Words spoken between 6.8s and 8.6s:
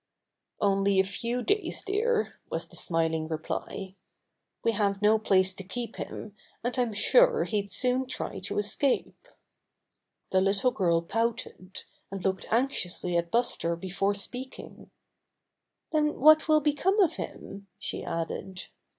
sure he'd soon try to